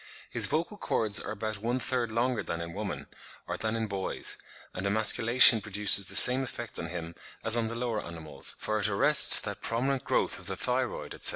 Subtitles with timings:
[0.31, 3.05] His vocal cords are about one third longer than in woman,
[3.47, 4.39] or than in boys;
[4.73, 8.87] and emasculation produces the same effect on him as on the lower animals, for it
[8.87, 11.29] "arrests that prominent growth of the thyroid, etc.